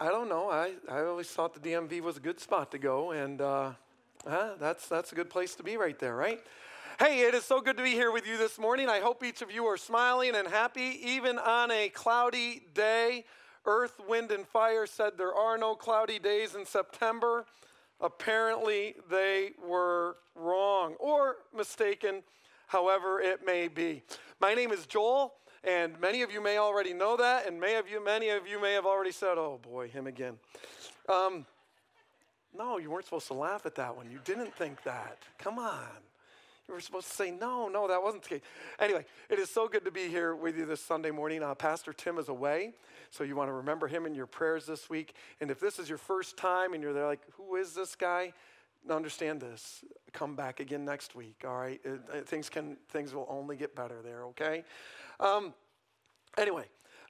[0.00, 0.48] I don't know.
[0.48, 3.72] I, I always thought the DMV was a good spot to go, and uh,
[4.24, 6.40] that's, that's a good place to be right there, right?
[7.00, 8.88] Hey, it is so good to be here with you this morning.
[8.88, 13.24] I hope each of you are smiling and happy, even on a cloudy day.
[13.66, 17.44] Earth, Wind, and Fire said there are no cloudy days in September.
[18.00, 22.22] Apparently, they were wrong or mistaken,
[22.68, 24.04] however it may be.
[24.40, 25.34] My name is Joel,
[25.68, 28.60] and many of you may already know that, and may of you, many of you
[28.60, 30.38] may have already said, "Oh boy, him again."
[31.08, 31.46] Um,
[32.56, 34.10] no, you weren't supposed to laugh at that one.
[34.10, 35.18] You didn't think that.
[35.38, 35.86] Come on.
[36.66, 38.40] You were supposed to say, no, no, that wasn't the case.
[38.78, 41.42] Anyway, it is so good to be here with you this Sunday morning.
[41.42, 42.74] Uh, Pastor Tim is away,
[43.10, 45.14] so you want to remember him in your prayers this week.
[45.40, 48.34] And if this is your first time and you're there like, who is this guy?
[48.90, 49.84] Understand this.
[50.12, 51.80] Come back again next week, all right?
[51.84, 54.64] It, it, things, can, things will only get better there, okay?
[55.20, 55.52] Um,
[56.38, 56.64] anyway,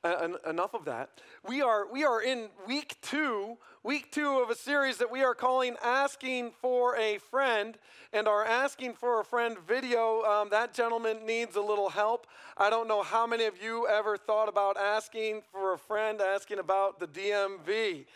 [0.05, 1.21] uh, enough of that.
[1.47, 5.35] We are, we are in week two, week two of a series that we are
[5.35, 7.77] calling Asking for a Friend.
[8.13, 12.27] And our Asking for a Friend video, um, that gentleman needs a little help.
[12.57, 16.59] I don't know how many of you ever thought about asking for a friend, asking
[16.59, 18.07] about the DMV.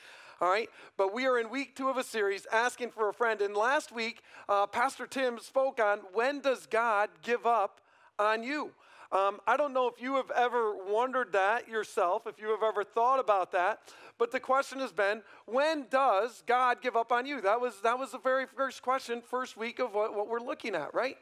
[0.43, 3.41] All right, but we are in week two of a series, asking for a friend.
[3.41, 7.81] And last week, uh, Pastor Tim spoke on when does God give up
[8.19, 8.73] on you?
[9.13, 12.83] Um, I don't know if you have ever wondered that yourself, if you have ever
[12.83, 13.83] thought about that,
[14.19, 17.41] but the question has been, when does God give up on you?
[17.41, 20.75] That was, that was the very first question, first week of what, what we're looking
[20.75, 21.19] at, right?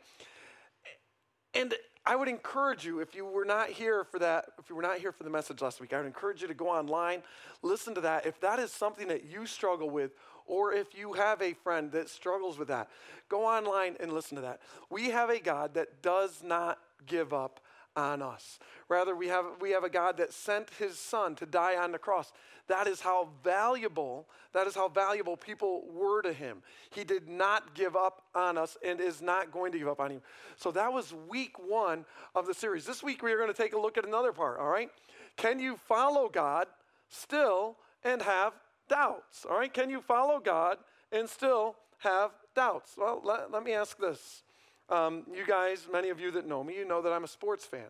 [1.52, 1.74] And
[2.06, 4.98] I would encourage you, if you were not here for that, if you were not
[4.98, 7.22] here for the message last week, I would encourage you to go online,
[7.62, 8.26] listen to that.
[8.26, 10.12] If that is something that you struggle with,
[10.46, 12.88] or if you have a friend that struggles with that,
[13.28, 14.60] go online and listen to that.
[14.88, 17.60] We have a God that does not give up
[18.00, 18.58] on us.
[18.88, 21.98] Rather, we have, we have a God that sent his son to die on the
[21.98, 22.32] cross.
[22.66, 26.62] That is how valuable, that is how valuable people were to him.
[26.90, 30.12] He did not give up on us and is not going to give up on
[30.12, 30.22] you.
[30.56, 32.04] So that was week one
[32.34, 32.86] of the series.
[32.86, 34.90] This week we are going to take a look at another part, all right?
[35.36, 36.66] Can you follow God
[37.08, 38.54] still and have
[38.88, 39.46] doubts?
[39.48, 39.72] All right?
[39.72, 40.78] Can you follow God
[41.12, 42.94] and still have doubts?
[42.96, 44.42] Well, let, let me ask this.
[44.90, 47.64] Um, you guys, many of you that know me, you know that I'm a sports
[47.64, 47.86] fan.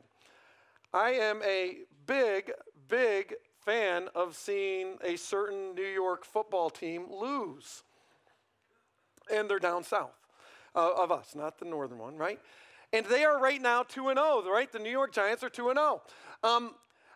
[0.93, 2.53] I am a big,
[2.89, 3.35] big
[3.65, 7.85] fan of seeing a certain New York football team lose.
[9.33, 10.11] And they're down south
[10.75, 12.39] uh, of us, not the northern one, right?
[12.93, 14.71] And they are right now 2 and 0, right?
[14.71, 16.03] The New York Giants are 2 and 0.
[16.43, 16.75] Um,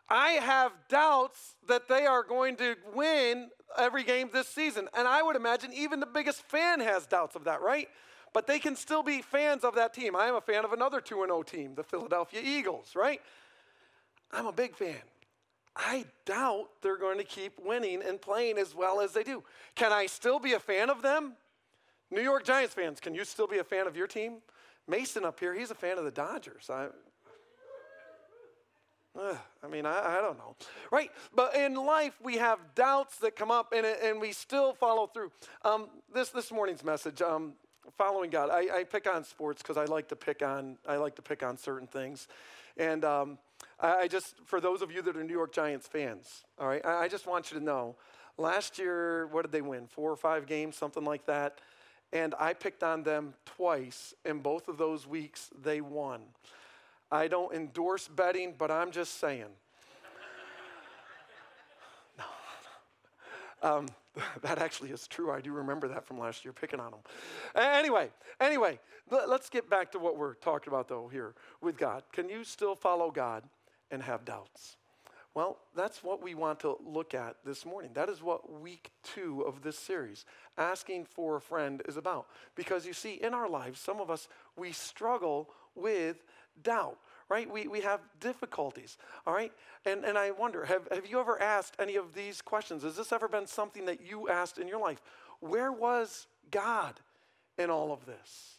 [0.09, 4.89] I have doubts that they are going to win every game this season.
[4.97, 7.89] And I would imagine even the biggest fan has doubts of that, right?
[8.35, 10.15] But they can still be fans of that team.
[10.15, 13.23] I am a fan of another 2 0 team, the Philadelphia Eagles, right?
[14.31, 15.01] I'm a big fan.
[15.77, 19.43] I doubt they're going to keep winning and playing as well as they do.
[19.75, 21.35] Can I still be a fan of them?
[22.11, 24.37] New York Giants fans, can you still be a fan of your team?
[24.87, 26.69] Mason up here, he's a fan of the Dodgers.
[26.71, 26.89] I,
[29.19, 30.57] uh, I mean, I, I, don't know.
[30.91, 31.11] Right?
[31.35, 35.31] But in life, we have doubts that come up and, and we still follow through.
[35.65, 37.55] Um, this, this morning's message, um,
[37.97, 38.51] following God.
[38.51, 41.43] I, I pick on sports because I like to pick on I like to pick
[41.43, 42.29] on certain things,
[42.77, 43.39] and um,
[43.81, 46.85] I, I, just for those of you that are New York Giants fans, all right,
[46.85, 47.97] I, I just want you to know.
[48.37, 49.87] Last year, what did they win?
[49.87, 51.61] Four or five games, something like that.
[52.13, 56.23] And I picked on them twice, and both of those weeks they won.
[57.11, 59.51] I don't endorse betting, but I'm just saying.
[63.65, 63.87] Um,
[64.43, 65.33] that actually is true.
[65.33, 67.01] I do remember that from last year, picking on them.
[67.57, 68.11] Anyway,
[68.41, 68.79] anyway,
[69.11, 72.05] let's get back to what we're talking about though here with God.
[72.13, 73.43] Can you still follow God
[73.91, 74.77] and have doubts?
[75.35, 77.91] Well, that's what we want to look at this morning.
[77.95, 80.27] That is what week two of this series,
[80.57, 82.29] Asking for a Friend, is about.
[82.55, 86.23] Because you see, in our lives, some of us, we struggle with
[86.63, 86.99] doubt
[87.35, 87.51] right?
[87.51, 88.97] We, we have difficulties,
[89.27, 89.53] all right?
[89.85, 92.85] And, and I wonder, have, have you ever asked any of these questions?
[92.85, 95.03] Has this ever been something that you asked in your life?
[95.41, 97.01] Where was God
[97.59, 98.59] in all of this?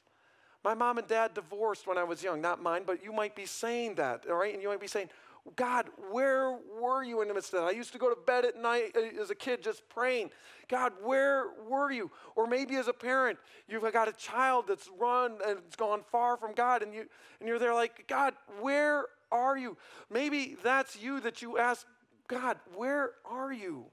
[0.62, 3.46] My mom and dad divorced when I was young, not mine, but you might be
[3.46, 4.54] saying that, all right?
[4.54, 5.10] And you might be saying,
[5.56, 7.68] God, where were you in the midst of that?
[7.68, 10.32] I used to go to bed at night uh, as a kid just praying.
[10.68, 12.10] God, where were you?
[12.36, 13.38] Or maybe as a parent,
[13.68, 17.06] you've got a child that's run and it's gone far from God, and you
[17.40, 19.78] and you're there like, God, where are you?
[20.10, 21.86] Maybe that's you that you ask,
[22.28, 23.86] God, where are you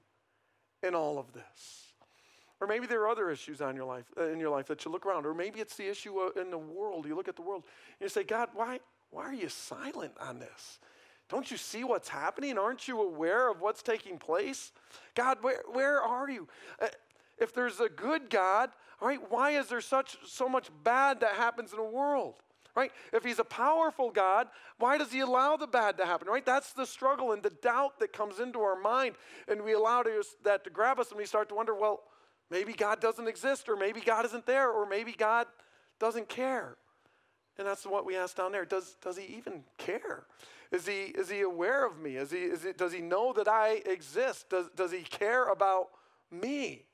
[0.81, 1.93] in all of this?
[2.59, 4.91] Or maybe there are other issues on your life uh, in your life that you
[4.91, 7.05] look around, or maybe it's the issue uh, in the world.
[7.05, 7.63] You look at the world
[7.99, 8.79] and you say, God, why
[9.11, 10.79] why are you silent on this?
[11.29, 12.57] Don't you see what's happening?
[12.57, 14.71] Aren't you aware of what's taking place?
[15.15, 16.47] God, where, where are you?
[16.81, 16.87] Uh,
[17.37, 18.69] if there's a good God,
[19.01, 22.35] all right, why is there such so much bad that happens in the world?
[22.75, 22.91] Right?
[23.11, 24.47] If he's a powerful God,
[24.79, 26.27] why does he allow the bad to happen?
[26.27, 26.45] Right?
[26.45, 29.15] That's the struggle and the doubt that comes into our mind,
[29.47, 30.03] and we allow
[30.43, 32.01] that to grab us, and we start to wonder, well,
[32.49, 35.47] maybe God doesn't exist, or maybe God isn't there, or maybe God
[35.99, 36.77] doesn't care.
[37.59, 38.65] And that's what we ask down there.
[38.65, 40.23] Does, does he even care?
[40.73, 42.15] Is he, is he aware of me?
[42.15, 44.49] Is he, is does he know that I exist?
[44.49, 45.89] Does, does he care about
[46.31, 46.85] me?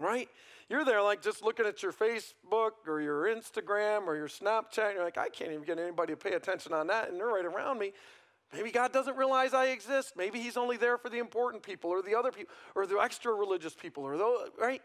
[0.00, 0.28] Right?
[0.68, 4.94] You're there like just looking at your Facebook or your Instagram or your Snapchat.
[4.94, 7.08] You're like, I can't even get anybody to pay attention on that.
[7.08, 7.92] And they're right around me.
[8.52, 10.14] Maybe God doesn't realize I exist.
[10.16, 13.32] Maybe He's only there for the important people or the other people or the extra
[13.32, 14.82] religious people or those, right?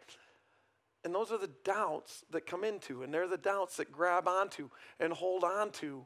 [1.03, 4.69] And those are the doubts that come into, and they're the doubts that grab onto
[4.99, 6.05] and hold on to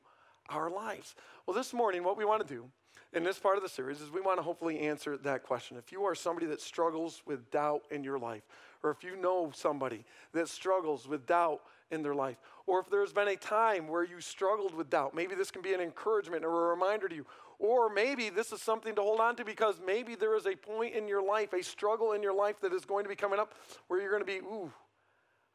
[0.51, 1.15] our lives.
[1.45, 2.65] Well, this morning, what we want to do
[3.13, 5.77] in this part of the series is we want to hopefully answer that question.
[5.77, 8.43] If you are somebody that struggles with doubt in your life,
[8.83, 11.61] or if you know somebody that struggles with doubt
[11.91, 12.37] in their life,
[12.67, 15.73] or if there's been a time where you struggled with doubt, maybe this can be
[15.73, 17.25] an encouragement or a reminder to you.
[17.59, 20.95] Or maybe this is something to hold on to because maybe there is a point
[20.95, 23.53] in your life, a struggle in your life that is going to be coming up
[23.87, 24.71] where you're going to be, ooh,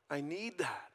[0.08, 0.90] I need that,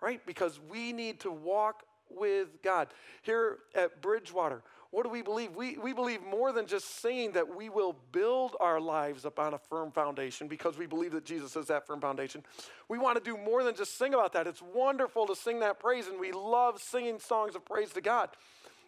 [0.00, 0.24] right?
[0.24, 2.88] Because we need to walk with God.
[3.22, 5.54] Here at Bridgewater, what do we believe?
[5.54, 9.58] We, we believe more than just saying that we will build our lives upon a
[9.58, 12.42] firm foundation because we believe that Jesus is that firm foundation.
[12.88, 14.48] We want to do more than just sing about that.
[14.48, 18.30] It's wonderful to sing that praise, and we love singing songs of praise to God.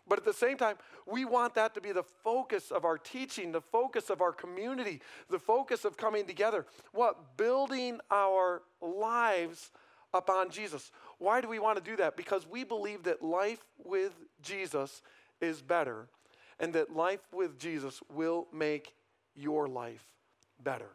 [0.08, 0.76] But at the same time,
[1.06, 5.00] we want that to be the focus of our teaching, the focus of our community,
[5.30, 6.66] the focus of coming together.
[6.92, 7.36] What?
[7.36, 9.70] Building our lives
[10.12, 10.90] upon Jesus.
[11.22, 12.16] Why do we want to do that?
[12.16, 15.02] Because we believe that life with Jesus
[15.40, 16.08] is better
[16.58, 18.92] and that life with Jesus will make
[19.36, 20.04] your life
[20.64, 20.90] better.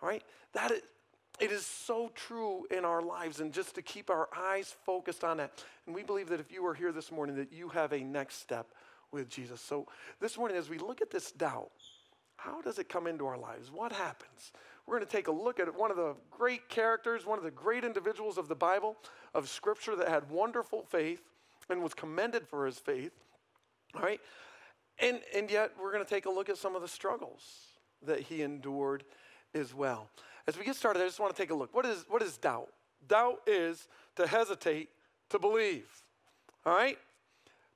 [0.00, 0.22] All right?
[0.52, 0.82] That is,
[1.40, 5.38] it is so true in our lives, and just to keep our eyes focused on
[5.38, 5.52] that.
[5.86, 8.36] And we believe that if you are here this morning, that you have a next
[8.36, 8.68] step
[9.10, 9.60] with Jesus.
[9.60, 9.86] So
[10.20, 11.72] this morning, as we look at this doubt,
[12.36, 13.70] how does it come into our lives?
[13.72, 14.52] What happens?
[14.86, 17.50] We're going to take a look at one of the great characters, one of the
[17.50, 18.96] great individuals of the Bible,
[19.34, 21.22] of Scripture that had wonderful faith
[21.68, 23.12] and was commended for his faith.
[23.94, 24.20] All right?
[24.98, 27.42] And, and yet, we're going to take a look at some of the struggles
[28.06, 29.04] that he endured
[29.54, 30.08] as well.
[30.46, 31.74] As we get started, I just want to take a look.
[31.74, 32.68] What is, what is doubt?
[33.08, 34.90] Doubt is to hesitate
[35.30, 35.86] to believe.
[36.64, 36.98] All right?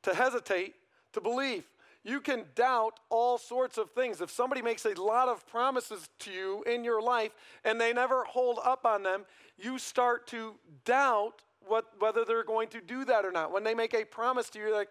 [0.05, 0.75] To hesitate
[1.13, 1.65] to believe.
[2.03, 4.21] You can doubt all sorts of things.
[4.21, 7.33] If somebody makes a lot of promises to you in your life
[7.65, 9.27] and they never hold up on them,
[9.59, 10.55] you start to
[10.85, 13.53] doubt what, whether they're going to do that or not.
[13.53, 14.89] When they make a promise to you, you're like,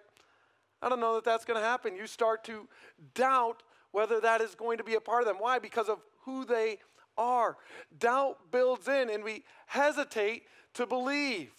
[0.81, 1.95] I don't know that that's going to happen.
[1.95, 2.67] You start to
[3.15, 5.38] doubt whether that is going to be a part of them.
[5.39, 5.57] Why?
[5.57, 6.77] Because of who they
[7.17, 7.57] are.
[7.97, 10.44] Doubt builds in and we hesitate
[10.75, 11.51] to believe,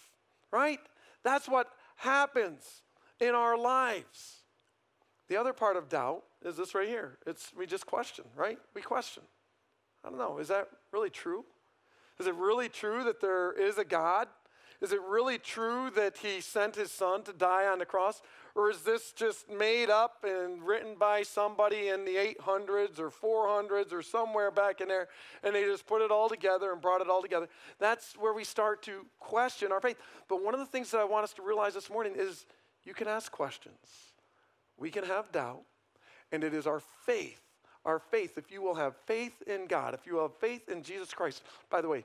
[0.49, 0.79] right?
[1.23, 1.67] That's what
[1.97, 2.81] happens
[3.19, 4.40] in our lives.
[5.31, 7.17] The other part of doubt is this right here.
[7.25, 8.59] It's we just question, right?
[8.73, 9.23] We question.
[10.03, 11.45] I don't know, is that really true?
[12.19, 14.27] Is it really true that there is a God?
[14.81, 18.21] Is it really true that he sent his son to die on the cross?
[18.55, 23.93] Or is this just made up and written by somebody in the 800s or 400s
[23.93, 25.07] or somewhere back in there
[25.43, 27.47] and they just put it all together and brought it all together?
[27.79, 29.95] That's where we start to question our faith.
[30.27, 32.45] But one of the things that I want us to realize this morning is
[32.83, 34.10] you can ask questions,
[34.81, 35.61] we can have doubt,
[36.31, 37.39] and it is our faith.
[37.85, 41.13] Our faith, if you will have faith in God, if you have faith in Jesus
[41.13, 41.43] Christ.
[41.69, 42.03] By the way,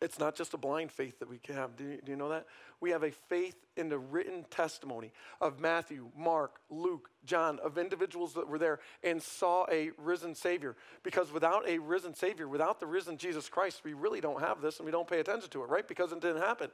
[0.00, 1.76] it's not just a blind faith that we can have.
[1.76, 2.46] Do you, do you, know that?
[2.84, 5.10] We have a faith in the written testimony
[5.40, 10.76] of Matthew, Mark, Luke, John, of individuals that were there and saw a risen Savior.
[11.02, 14.80] Because without a risen Savior, without the risen Jesus Christ, we really don't have this
[14.80, 15.88] and we don't pay attention to it, right?
[15.88, 16.68] Because it didn't happen.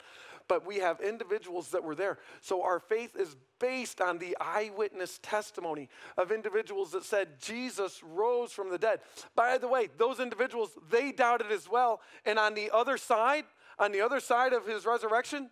[0.48, 2.18] But we have individuals that were there.
[2.40, 5.88] So our faith is based on the eyewitness testimony
[6.18, 8.98] of individuals that said Jesus rose from the dead.
[9.36, 12.00] By the way, those individuals, they doubted as well.
[12.26, 13.44] And on the other side,
[13.78, 15.50] on the other side of his resurrection,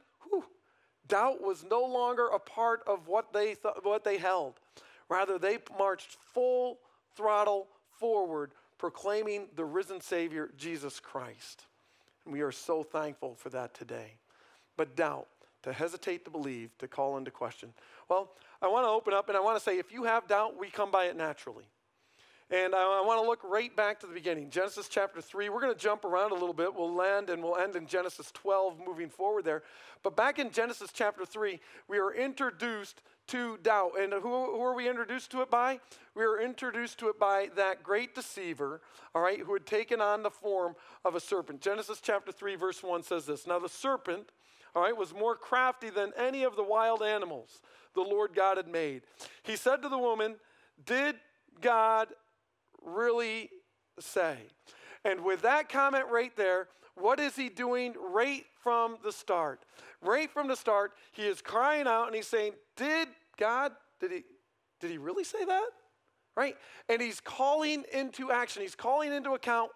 [1.08, 4.54] doubt was no longer a part of what they, th- what they held.
[5.08, 6.78] Rather, they marched full
[7.16, 11.64] throttle forward, proclaiming the risen Savior, Jesus Christ.
[12.24, 14.14] And we are so thankful for that today.
[14.76, 15.26] But doubt,
[15.62, 17.72] to hesitate to believe, to call into question.
[18.08, 18.30] Well,
[18.62, 20.70] I want to open up and I want to say if you have doubt, we
[20.70, 21.64] come by it naturally.
[22.50, 25.50] And I, I want to look right back to the beginning Genesis chapter 3.
[25.50, 26.74] We're going to jump around a little bit.
[26.74, 29.62] We'll land and we'll end in Genesis 12 moving forward there.
[30.02, 34.00] But back in Genesis chapter 3, we are introduced to doubt.
[34.00, 35.78] And who, who are we introduced to it by?
[36.14, 38.80] We are introduced to it by that great deceiver,
[39.14, 40.74] all right, who had taken on the form
[41.04, 41.60] of a serpent.
[41.60, 44.32] Genesis chapter 3, verse 1 says this Now the serpent,
[44.74, 47.60] all right, was more crafty than any of the wild animals
[47.94, 49.02] the Lord God had made.
[49.42, 50.36] He said to the woman,
[50.86, 51.16] Did
[51.60, 52.08] God
[52.82, 53.50] really
[53.98, 54.36] say?
[55.04, 59.60] And with that comment right there, what is he doing right from the start?
[60.02, 64.24] Right from the start, he is crying out and he's saying, Did God, did he,
[64.80, 65.68] did he really say that?
[66.36, 66.56] Right?
[66.88, 69.70] And he's calling into action, he's calling into account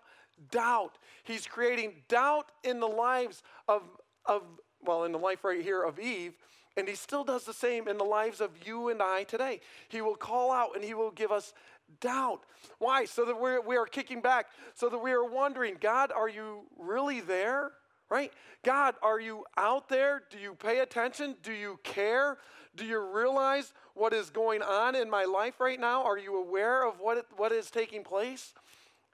[0.51, 0.99] doubt.
[1.25, 3.83] He's creating doubt in the lives of,
[4.27, 4.43] of
[4.85, 6.35] well, in the life right here of Eve.
[6.77, 9.61] And he still does the same in the lives of you and I today.
[9.89, 11.53] He will call out and he will give us
[12.01, 12.45] doubt.
[12.79, 13.05] Why?
[13.05, 16.63] So that we're, we are kicking back, so that we are wondering, God, are you
[16.79, 17.73] really there?
[18.11, 18.33] Right?
[18.63, 20.23] God, are you out there?
[20.31, 21.37] Do you pay attention?
[21.43, 22.37] Do you care?
[22.77, 26.03] Do you realize what is going on in my life right now?
[26.05, 28.55] Are you aware of what, what is taking place?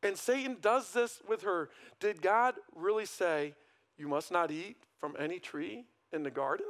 [0.02, 1.70] And Satan does this with her.
[2.00, 3.54] Did God really say,
[3.96, 6.66] You must not eat from any tree in the garden?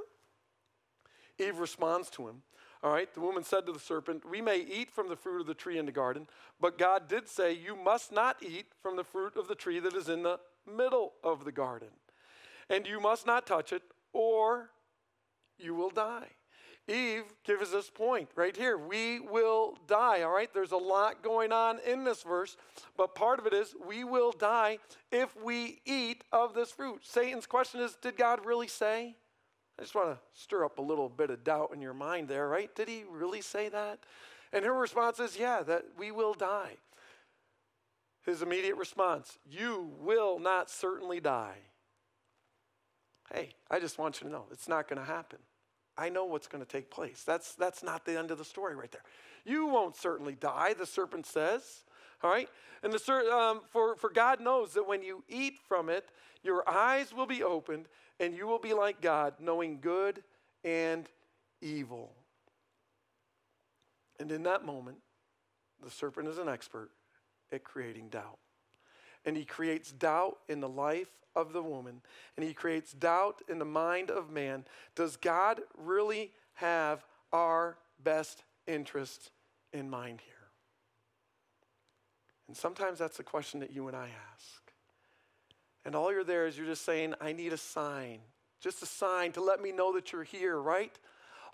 [1.38, 2.42] Eve responds to him.
[2.82, 5.46] All right, the woman said to the serpent, We may eat from the fruit of
[5.46, 6.28] the tree in the garden,
[6.60, 9.94] but God did say, You must not eat from the fruit of the tree that
[9.94, 11.88] is in the middle of the garden.
[12.70, 13.82] And you must not touch it,
[14.12, 14.70] or
[15.58, 16.28] you will die.
[16.86, 18.78] Eve gives this point right here.
[18.78, 20.52] We will die, all right?
[20.52, 22.56] There's a lot going on in this verse,
[22.96, 24.78] but part of it is we will die
[25.12, 27.00] if we eat of this fruit.
[27.04, 29.16] Satan's question is Did God really say?
[29.78, 32.48] I just want to stir up a little bit of doubt in your mind there,
[32.48, 32.74] right?
[32.74, 34.00] Did he really say that?
[34.52, 36.76] And her response is, Yeah, that we will die.
[38.24, 41.58] His immediate response, You will not certainly die.
[43.32, 45.38] Hey, I just want you to know it's not going to happen.
[45.96, 47.22] I know what's going to take place.
[47.26, 49.02] That's, that's not the end of the story right there.
[49.44, 51.84] You won't certainly die, the serpent says.
[52.22, 52.48] All right?
[52.82, 56.08] And the, um, for, for God knows that when you eat from it,
[56.42, 57.86] your eyes will be opened
[58.20, 60.22] and you will be like God, knowing good
[60.64, 61.08] and
[61.60, 62.12] evil.
[64.20, 64.98] And in that moment,
[65.82, 66.90] the serpent is an expert
[67.52, 68.38] at creating doubt.
[69.24, 72.00] And he creates doubt in the life of the woman,
[72.36, 74.64] and he creates doubt in the mind of man.
[74.96, 79.30] Does God really have our best interest
[79.72, 80.34] in mind here?
[82.48, 84.67] And sometimes that's the question that you and I ask.
[85.88, 88.18] And all you're there is you're just saying, I need a sign,
[88.60, 90.92] just a sign to let me know that you're here, right?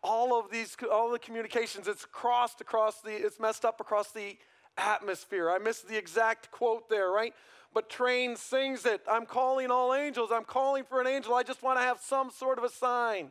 [0.02, 4.36] All of these, all the communications, it's crossed across the, it's messed up across the
[4.76, 5.52] atmosphere.
[5.52, 7.32] I missed the exact quote there, right?
[7.72, 9.02] But Train sings it.
[9.08, 10.30] I'm calling all angels.
[10.32, 11.34] I'm calling for an angel.
[11.34, 13.30] I just want to have some sort of a sign.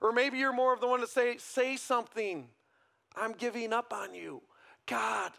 [0.00, 2.48] Or maybe you're more of the one to say, say something.
[3.14, 4.42] I'm giving up on you.
[4.86, 5.30] God,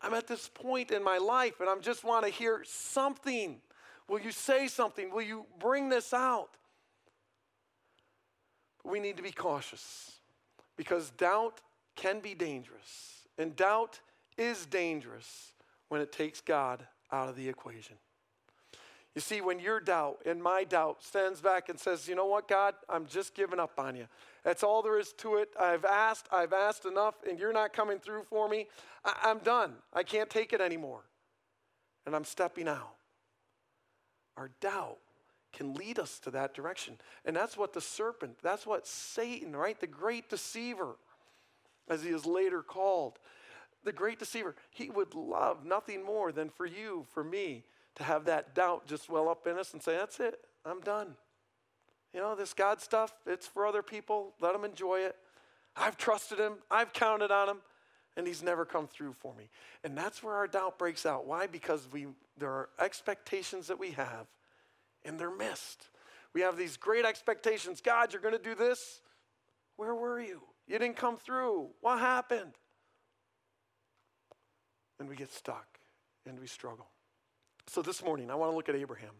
[0.00, 3.60] I'm at this point in my life and I just want to hear something.
[4.08, 5.10] Will you say something?
[5.10, 6.56] Will you bring this out?
[8.84, 10.18] We need to be cautious
[10.76, 11.60] because doubt
[11.96, 14.00] can be dangerous, and doubt
[14.36, 15.52] is dangerous
[15.88, 17.96] when it takes God out of the equation.
[19.14, 22.48] You see, when your doubt and my doubt stands back and says, You know what,
[22.48, 24.06] God, I'm just giving up on you.
[24.42, 25.50] That's all there is to it.
[25.58, 28.66] I've asked, I've asked enough, and you're not coming through for me.
[29.04, 29.76] I- am done.
[29.92, 31.04] I can't take it anymore.
[32.06, 32.96] And I'm stepping out.
[34.36, 34.98] Our doubt
[35.52, 36.98] can lead us to that direction.
[37.24, 39.78] And that's what the serpent, that's what Satan, right?
[39.78, 40.96] The great deceiver,
[41.88, 43.18] as he is later called,
[43.84, 47.64] the great deceiver, he would love nothing more than for you, for me,
[47.96, 51.14] to have that doubt just well up in us and say, That's it, I'm done.
[52.12, 54.34] You know, this God stuff, it's for other people.
[54.40, 55.16] Let them enjoy it.
[55.76, 57.56] I've trusted him, I've counted on him,
[58.16, 59.48] and he's never come through for me.
[59.82, 61.26] And that's where our doubt breaks out.
[61.26, 61.46] Why?
[61.46, 62.06] Because we
[62.38, 64.26] there are expectations that we have
[65.04, 65.88] and they're missed.
[66.32, 67.80] We have these great expectations.
[67.80, 69.00] God, you're going to do this.
[69.76, 70.40] Where were you?
[70.66, 71.68] You didn't come through.
[71.80, 72.52] What happened?
[74.98, 75.78] And we get stuck
[76.26, 76.86] and we struggle.
[77.66, 79.12] So this morning, I want to look at Abraham.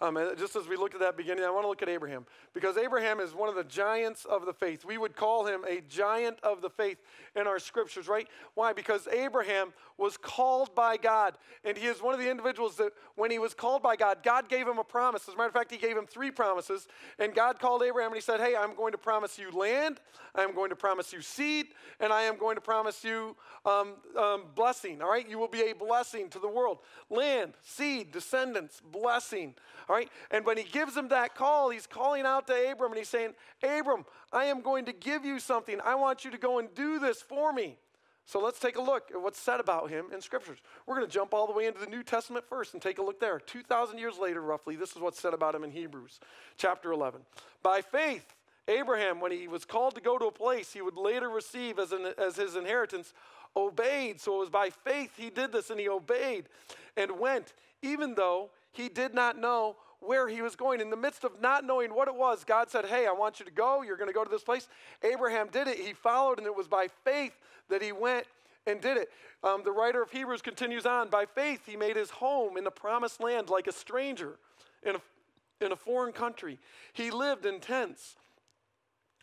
[0.00, 2.76] Um, just as we looked at that beginning, I want to look at Abraham because
[2.76, 4.84] Abraham is one of the giants of the faith.
[4.84, 6.98] We would call him a giant of the faith
[7.34, 8.28] in our scriptures, right?
[8.54, 8.72] Why?
[8.72, 13.30] Because Abraham was called by God, and he is one of the individuals that when
[13.30, 15.28] he was called by God, God gave him a promise.
[15.28, 16.86] As a matter of fact, he gave him three promises,
[17.18, 20.00] and God called Abraham and he said, Hey, I'm going to promise you land,
[20.34, 21.68] I am going to promise you seed,
[22.00, 25.28] and I am going to promise you um, um, blessing, all right?
[25.28, 26.78] You will be a blessing to the world.
[27.10, 29.54] Land, seed, descendants, blessing.
[29.88, 30.08] All right?
[30.30, 33.34] And when he gives him that call, he's calling out to Abram and he's saying,
[33.62, 35.80] Abram, I am going to give you something.
[35.84, 37.78] I want you to go and do this for me.
[38.24, 40.58] So let's take a look at what's said about him in scriptures.
[40.84, 43.02] We're going to jump all the way into the New Testament first and take a
[43.02, 43.38] look there.
[43.38, 46.18] 2,000 years later, roughly, this is what's said about him in Hebrews
[46.56, 47.20] chapter 11.
[47.62, 48.34] By faith,
[48.66, 51.92] Abraham, when he was called to go to a place he would later receive as,
[51.92, 53.12] an, as his inheritance,
[53.56, 54.20] obeyed.
[54.20, 56.48] So it was by faith he did this and he obeyed
[56.96, 60.80] and went, even though he did not know where he was going.
[60.80, 63.46] In the midst of not knowing what it was, God said, Hey, I want you
[63.46, 63.82] to go.
[63.82, 64.68] You're going to go to this place.
[65.02, 65.78] Abraham did it.
[65.78, 67.32] He followed, and it was by faith
[67.68, 68.26] that he went
[68.66, 69.10] and did it.
[69.42, 72.70] Um, the writer of Hebrews continues on By faith, he made his home in the
[72.70, 74.38] promised land like a stranger
[74.82, 76.58] in a, in a foreign country.
[76.92, 78.16] He lived in tents,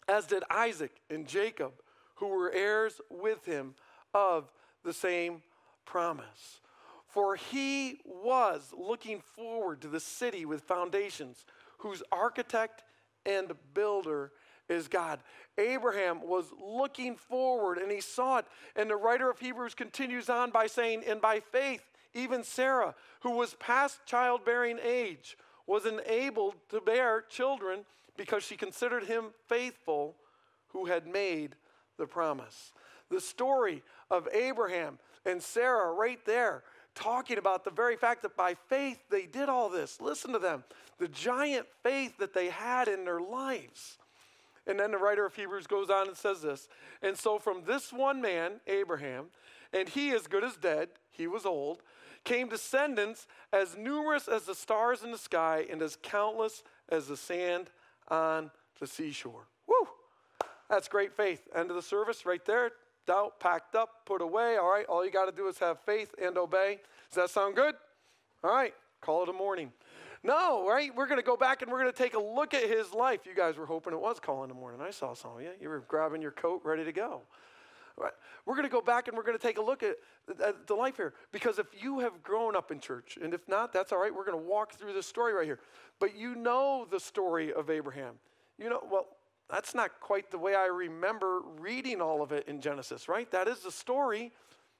[0.07, 1.73] as did Isaac and Jacob,
[2.15, 3.75] who were heirs with him
[4.13, 4.51] of
[4.83, 5.41] the same
[5.85, 6.61] promise.
[7.13, 11.45] For he was looking forward to the city with foundations,
[11.77, 12.83] whose architect
[13.23, 14.31] and builder
[14.67, 15.19] is God.
[15.59, 18.45] Abraham was looking forward and he saw it.
[18.75, 21.83] And the writer of Hebrews continues on by saying, And by faith,
[22.15, 27.85] even Sarah, who was past childbearing age, was enabled to bear children
[28.17, 30.15] because she considered him faithful
[30.69, 31.55] who had made
[31.99, 32.73] the promise.
[33.11, 36.63] The story of Abraham and Sarah, right there,
[36.95, 39.99] talking about the very fact that by faith they did all this.
[39.99, 40.63] Listen to them.
[40.99, 43.97] The giant faith that they had in their lives.
[44.65, 46.67] And then the writer of Hebrews goes on and says this.
[47.01, 49.25] And so from this one man, Abraham,
[49.73, 51.81] and he as good as dead, he was old,
[52.23, 57.17] came descendants as numerous as the stars in the sky and as countless as the
[57.17, 57.69] sand
[58.07, 59.47] on the seashore.
[59.67, 59.87] Woo!
[60.69, 61.47] That's great faith.
[61.53, 62.71] End of the service right there
[63.05, 64.57] doubt, packed up, put away.
[64.57, 66.79] All right, all you got to do is have faith and obey.
[67.09, 67.75] Does that sound good?
[68.43, 69.71] All right, call it a morning.
[70.23, 70.89] No, right?
[70.95, 73.21] We're going to go back and we're going to take a look at his life.
[73.25, 74.79] You guys were hoping it was calling the morning.
[74.81, 75.49] I saw some of you.
[75.59, 77.21] You were grabbing your coat, ready to go.
[77.97, 78.13] Right.
[78.45, 79.97] We're going to go back and we're going to take a look at,
[80.43, 81.13] at, the life here.
[81.31, 84.13] Because if you have grown up in church, and if not, that's all right.
[84.13, 85.59] We're going to walk through this story right here.
[85.99, 88.15] But you know the story of Abraham.
[88.57, 89.07] You know, well,
[89.53, 93.29] that's not quite the way I remember reading all of it in Genesis, right?
[93.29, 94.31] That is the story,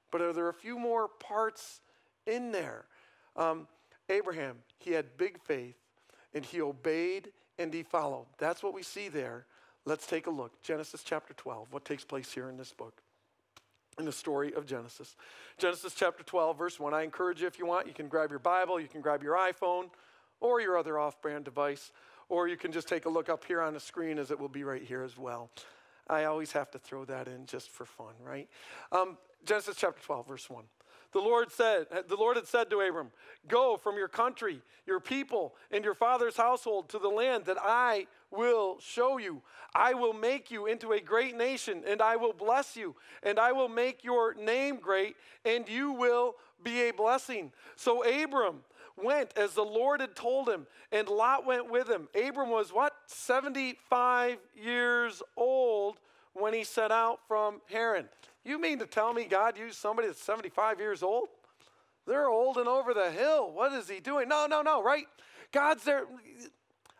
[0.09, 1.81] but are there a few more parts
[2.25, 2.85] in there?
[3.35, 3.67] Um,
[4.09, 5.75] Abraham, he had big faith
[6.33, 8.25] and he obeyed and he followed.
[8.39, 9.45] That's what we see there.
[9.85, 10.59] Let's take a look.
[10.63, 13.03] Genesis chapter 12, what takes place here in this book?
[13.99, 15.15] In the story of Genesis.
[15.59, 16.95] Genesis chapter 12, verse 1.
[16.95, 19.35] I encourage you, if you want, you can grab your Bible, you can grab your
[19.35, 19.91] iPhone
[20.41, 21.91] or your other off brand device
[22.29, 24.49] or you can just take a look up here on the screen as it will
[24.49, 25.49] be right here as well.
[26.07, 28.49] I always have to throw that in just for fun, right?
[28.91, 30.63] Um, Genesis chapter 12, verse 1.
[31.13, 33.11] The Lord said, the Lord had said to Abram,
[33.47, 38.07] Go from your country, your people, and your father's household to the land that I
[38.31, 39.43] will show you.
[39.75, 43.51] I will make you into a great nation, and I will bless you, and I
[43.51, 47.51] will make your name great, and you will be a blessing.
[47.75, 48.63] So Abram
[49.01, 52.07] went as the Lord had told him, and Lot went with him.
[52.15, 52.93] Abram was what?
[53.07, 55.97] 75 years old
[56.33, 58.07] when he set out from Haran.
[58.43, 61.29] You mean to tell me God used somebody that's 75 years old?
[62.05, 63.51] They're old and over the hill.
[63.51, 64.27] What is he doing?
[64.27, 65.05] No, no, no, right?
[65.51, 66.05] God's there.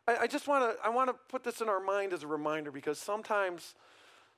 [0.08, 2.28] I, I just want to I want to put this in our mind as a
[2.28, 3.76] reminder because sometimes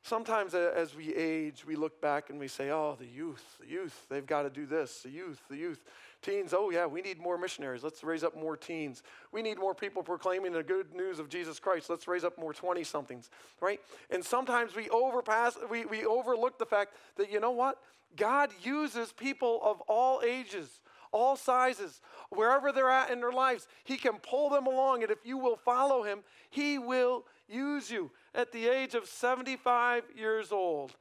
[0.06, 4.06] Sometimes as we age, we look back and we say, oh, the youth, the youth,
[4.08, 5.84] they've got to do this, the youth, the youth.
[6.26, 7.84] Teens, oh, yeah, we need more missionaries.
[7.84, 9.04] Let's raise up more teens.
[9.32, 11.88] We need more people proclaiming the good news of Jesus Christ.
[11.88, 13.30] Let's raise up more 20 somethings,
[13.62, 13.80] right?
[14.10, 17.78] And sometimes we overpass, we, we overlook the fact that, you know what?
[18.16, 23.70] God uses people of all ages all sizes, wherever they're at in their lives.
[23.86, 28.12] He can pull them along, and if you will follow Him, He will use you.
[28.34, 30.92] At the age of 75 years old,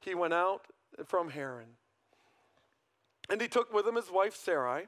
[0.00, 0.66] he went out
[1.06, 1.66] from Haran.
[3.30, 4.86] And he took with him his wife Sarai,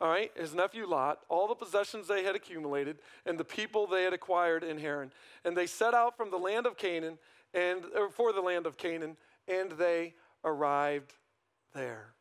[0.00, 4.04] all right, his nephew Lot, all the possessions they had accumulated, and the people they
[4.04, 5.10] had acquired in Haran.
[5.44, 7.18] And they set out from the land of Canaan
[7.54, 9.16] and for the land of Canaan,
[9.48, 11.14] and they arrived
[11.74, 12.14] there.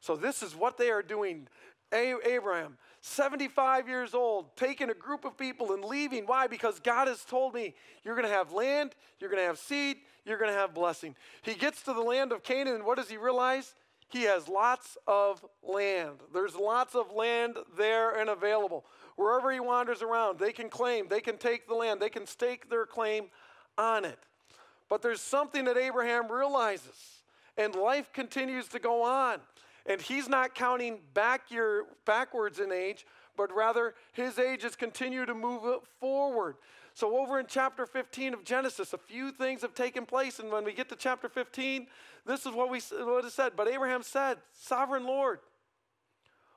[0.00, 1.48] So this is what they are doing
[1.92, 6.26] Abraham, 75 years old, taking a group of people and leaving.
[6.26, 6.46] Why?
[6.46, 7.74] Because God has told me
[8.04, 11.16] you're going to have land, you're going to have seed, you're going to have blessing.
[11.42, 13.74] He gets to the land of Canaan, and what does he realize?
[14.08, 16.20] He has lots of land.
[16.32, 18.84] There's lots of land there and available.
[19.16, 22.70] Wherever he wanders around, they can claim, they can take the land, they can stake
[22.70, 23.26] their claim
[23.76, 24.18] on it.
[24.88, 27.22] But there's something that Abraham realizes,
[27.56, 29.40] and life continues to go on.
[29.86, 35.34] And he's not counting back your, backwards in age, but rather his ages continue to
[35.34, 35.62] move
[36.00, 36.56] forward.
[36.96, 40.38] So, over in chapter 15 of Genesis, a few things have taken place.
[40.38, 41.88] And when we get to chapter 15,
[42.24, 43.52] this is what, we, what is said.
[43.54, 45.40] But Abraham said, Sovereign Lord,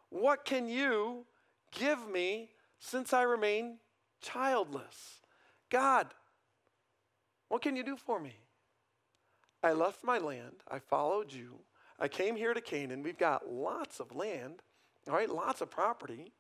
[0.08, 1.25] what can you
[1.78, 3.80] give me since I remain
[4.21, 5.19] childless?
[5.69, 6.08] God,
[7.49, 8.38] what can you do for me?
[9.62, 11.60] I left my land, I followed you,
[11.99, 13.04] I came here to Canaan.
[13.04, 14.62] We've got lots of land,
[15.10, 16.32] all right, lots of property.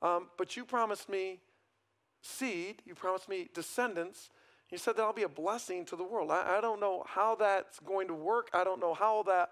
[0.00, 1.40] Um, but you promised me
[2.24, 4.30] seed, you promised me descendants.
[4.70, 6.30] You said that I'll be a blessing to the world.
[6.30, 8.48] I, I don't know how that's going to work.
[8.52, 9.50] I don't know how that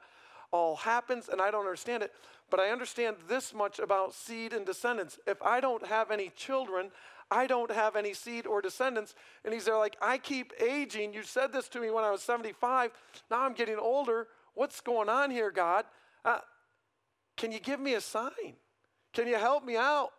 [0.51, 2.13] all happens, and I don't understand it.
[2.51, 5.19] But I understand this much about seed and descendants.
[5.27, 6.91] If I don't have any children,
[7.31, 9.15] I don't have any seed or descendants.
[9.45, 11.15] And he's there like, I keep aging.
[11.15, 12.91] You said this to me when I was 75.
[13.31, 14.29] Now I'm getting older.
[14.55, 15.85] What's going on here, God?
[16.25, 16.41] Uh,
[17.37, 18.57] can you give me a sign?
[19.13, 20.11] Can you help me out?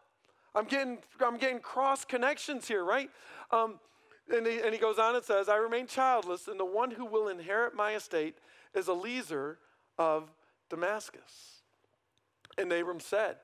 [0.56, 3.10] I'm getting, I'm getting cross connections here, right?
[3.52, 3.80] Um,
[4.32, 7.06] and, he, and he goes on and says, I remain childless, and the one who
[7.06, 8.38] will inherit my estate
[8.74, 9.60] is Eliezer
[9.98, 10.32] of
[10.70, 11.62] Damascus.
[12.58, 13.38] And Abram said,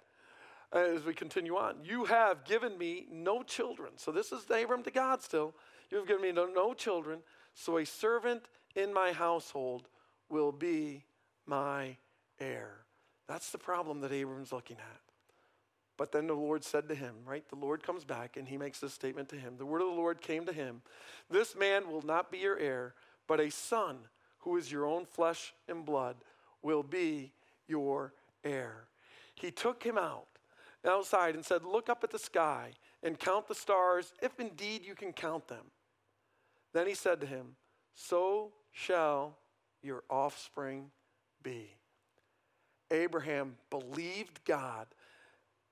[0.72, 3.94] as we continue on, You have given me no children.
[3.96, 5.54] So this is Abram to God still.
[5.90, 7.20] You have given me no, no children,
[7.56, 8.44] so a servant
[8.76, 9.88] in my household
[10.30, 11.04] will be
[11.48, 11.98] my
[12.40, 12.86] heir.
[13.28, 15.09] That's the problem that Abram's looking at.
[16.00, 17.44] But then the Lord said to him, right?
[17.50, 19.56] The Lord comes back and he makes this statement to him.
[19.58, 20.82] The word of the Lord came to him
[21.30, 22.94] This man will not be your heir,
[23.28, 23.98] but a son
[24.40, 26.16] who is your own flesh and blood
[26.62, 27.34] will be
[27.68, 28.14] your
[28.46, 28.86] heir.
[29.36, 30.28] He took him out
[30.86, 32.72] outside and said, Look up at the sky
[33.04, 35.66] and count the stars, if indeed you can count them.
[36.72, 37.58] Then he said to him,
[37.94, 39.38] So shall
[39.82, 40.92] your offspring
[41.44, 41.76] be.
[42.90, 44.88] Abraham believed God,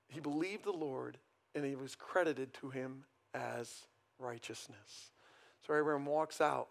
[0.08, 1.18] he believed the Lord,
[1.54, 3.86] and he was credited to him as
[4.18, 5.10] righteousness.
[5.66, 6.68] So Abraham walks out.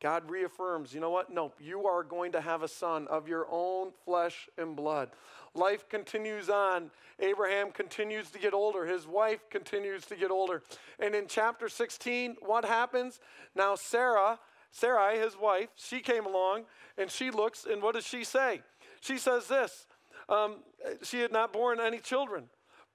[0.00, 1.32] God reaffirms, you know what?
[1.32, 5.10] No, you are going to have a son of your own flesh and blood.
[5.54, 6.90] Life continues on.
[7.18, 8.84] Abraham continues to get older.
[8.84, 10.62] His wife continues to get older.
[10.98, 13.20] And in chapter 16, what happens?
[13.54, 14.38] Now, Sarah
[14.76, 16.64] Sarai, his wife, she came along
[16.98, 18.60] and she looks, and what does she say?
[19.00, 19.86] She says this
[20.28, 20.56] um,
[21.02, 22.44] She had not borne any children,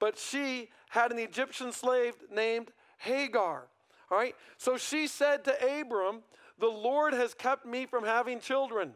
[0.02, 3.68] but she had an Egyptian slave named Hagar.
[4.10, 4.36] All right?
[4.58, 6.24] So she said to Abram,
[6.60, 8.94] The Lord has kept me from having children.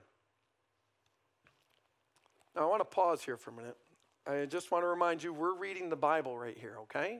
[2.55, 3.77] Now, I want to pause here for a minute.
[4.25, 7.19] I just want to remind you, we're reading the Bible right here, okay?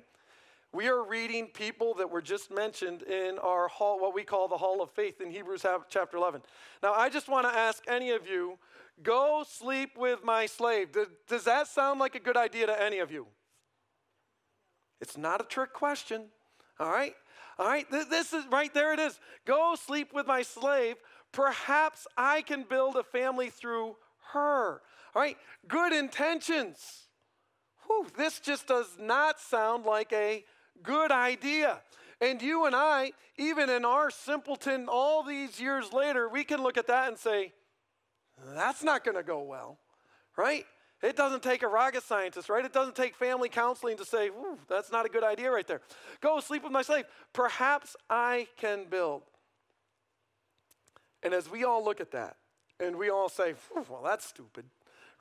[0.74, 4.58] We are reading people that were just mentioned in our hall, what we call the
[4.58, 6.42] Hall of Faith in Hebrews chapter 11.
[6.82, 8.58] Now, I just want to ask any of you
[9.04, 10.90] go sleep with my slave.
[11.28, 13.28] Does that sound like a good idea to any of you?
[15.02, 16.26] It's not a trick question.
[16.80, 17.14] All right?
[17.58, 17.90] All right?
[17.90, 19.20] This is right there it is.
[19.46, 20.96] Go sleep with my slave.
[21.32, 23.96] Perhaps I can build a family through
[24.34, 24.82] her.
[25.14, 25.38] All right?
[25.68, 27.08] Good intentions.
[27.88, 30.44] Whew, this just does not sound like a
[30.82, 31.82] good idea.
[32.22, 36.78] And you and I, even in our simpleton, all these years later, we can look
[36.78, 37.54] at that and say,
[38.54, 39.78] that's not going to go well,
[40.38, 40.66] right?
[41.04, 42.64] It doesn't take a rocket scientist, right?
[42.66, 45.82] It doesn't take family counseling to say, Ooh, that's not a good idea right there.
[46.22, 47.06] Go sleep with my slave.
[47.34, 49.24] Perhaps I can build.
[51.22, 52.38] And as we all look at that,
[52.80, 54.66] and we all say, well, that's stupid,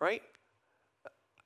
[0.00, 0.22] right?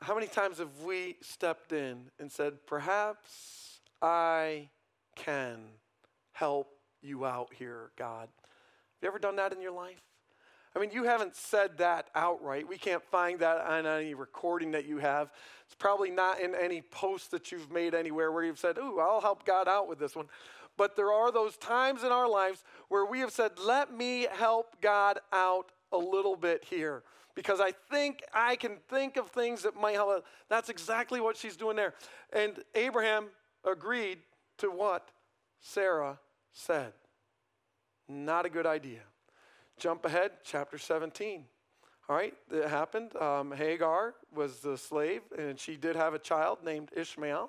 [0.00, 4.68] How many times have we stepped in and said, perhaps I
[5.16, 5.58] can
[6.32, 6.68] help
[7.02, 8.28] you out here, God.
[8.28, 10.00] Have you ever done that in your life?
[10.74, 12.68] I mean, you haven't said that outright.
[12.68, 15.30] We can't find that on any recording that you have.
[15.66, 19.20] It's probably not in any post that you've made anywhere where you've said, Ooh, I'll
[19.20, 20.26] help God out with this one.
[20.76, 24.80] But there are those times in our lives where we have said, Let me help
[24.80, 27.02] God out a little bit here
[27.34, 30.24] because I think I can think of things that might help.
[30.48, 31.94] That's exactly what she's doing there.
[32.32, 33.26] And Abraham
[33.64, 34.18] agreed
[34.58, 35.10] to what
[35.60, 36.18] Sarah
[36.52, 36.92] said.
[38.08, 39.02] Not a good idea.
[39.78, 41.44] Jump ahead, chapter 17.
[42.08, 43.14] All right, it happened.
[43.14, 47.48] Um, Hagar was the slave, and she did have a child named Ishmael.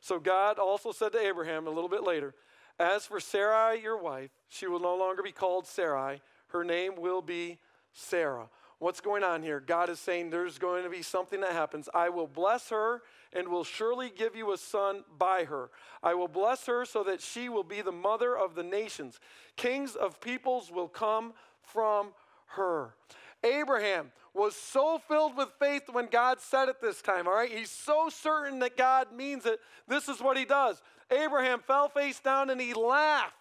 [0.00, 2.34] So God also said to Abraham a little bit later,
[2.78, 6.22] As for Sarai, your wife, she will no longer be called Sarai.
[6.48, 7.58] Her name will be
[7.92, 8.48] Sarah.
[8.78, 9.58] What's going on here?
[9.58, 11.88] God is saying there's going to be something that happens.
[11.92, 15.70] I will bless her and will surely give you a son by her.
[16.02, 19.18] I will bless her so that she will be the mother of the nations.
[19.56, 21.32] Kings of peoples will come
[21.66, 22.08] from
[22.56, 22.94] her.
[23.42, 27.50] Abraham was so filled with faith when God said it this time, all right?
[27.50, 29.60] He's so certain that God means it.
[29.86, 30.82] This is what he does.
[31.10, 33.34] Abraham fell face down and he laughed.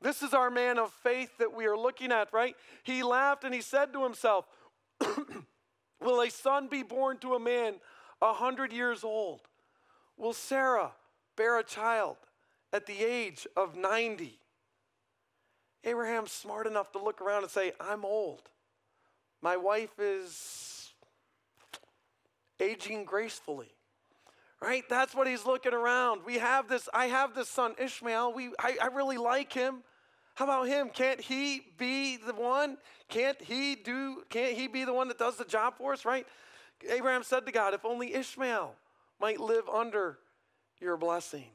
[0.00, 2.54] This is our man of faith that we are looking at, right?
[2.82, 4.46] He laughed and he said to himself,
[6.00, 7.74] Will a son be born to a man
[8.22, 9.40] a hundred years old?
[10.16, 10.92] Will Sarah
[11.36, 12.16] bear a child
[12.72, 14.38] at the age of 90?
[15.84, 18.42] Abraham's smart enough to look around and say, I'm old.
[19.40, 20.92] My wife is
[22.60, 23.68] aging gracefully.
[24.60, 24.82] Right?
[24.88, 26.22] That's what he's looking around.
[26.26, 28.32] We have this, I have this son, Ishmael.
[28.32, 29.84] We, I, I really like him.
[30.34, 30.88] How about him?
[30.88, 32.76] Can't he be the one?
[33.08, 36.26] Can't he do, can't he be the one that does the job for us, right?
[36.88, 38.74] Abraham said to God, if only Ishmael
[39.20, 40.18] might live under
[40.80, 41.46] your blessing.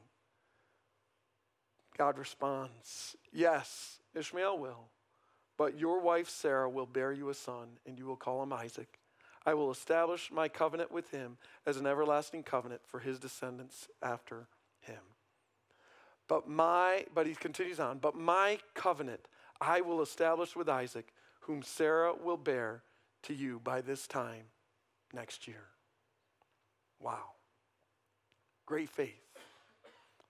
[1.96, 4.88] God responds, Yes, Ishmael will.
[5.56, 8.98] But your wife Sarah will bear you a son, and you will call him Isaac.
[9.46, 14.48] I will establish my covenant with him as an everlasting covenant for his descendants after
[14.80, 15.00] him.
[16.26, 19.28] But my, but he continues on, but my covenant
[19.60, 22.82] I will establish with Isaac, whom Sarah will bear
[23.24, 24.44] to you by this time
[25.12, 25.64] next year.
[27.00, 27.32] Wow.
[28.66, 29.12] Great faith,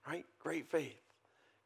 [0.07, 0.27] right?
[0.40, 1.04] Great faith.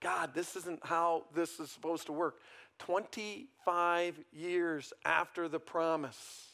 [0.01, 2.37] God, this isn't how this is supposed to work.
[2.79, 6.53] 25 years after the promise,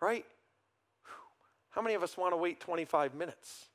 [0.00, 0.24] right?
[1.70, 3.66] How many of us want to wait 25 minutes?